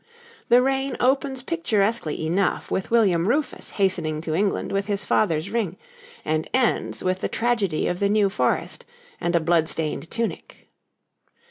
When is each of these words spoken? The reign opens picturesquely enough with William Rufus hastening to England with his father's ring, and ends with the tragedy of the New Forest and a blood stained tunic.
The 0.49 0.63
reign 0.63 0.97
opens 0.99 1.43
picturesquely 1.43 2.25
enough 2.25 2.71
with 2.71 2.89
William 2.89 3.27
Rufus 3.27 3.69
hastening 3.69 4.19
to 4.21 4.33
England 4.33 4.71
with 4.71 4.87
his 4.87 5.05
father's 5.05 5.51
ring, 5.51 5.77
and 6.25 6.49
ends 6.55 7.03
with 7.03 7.19
the 7.19 7.29
tragedy 7.29 7.87
of 7.87 7.99
the 7.99 8.09
New 8.09 8.27
Forest 8.31 8.83
and 9.19 9.35
a 9.35 9.39
blood 9.39 9.69
stained 9.69 10.09
tunic. 10.09 10.71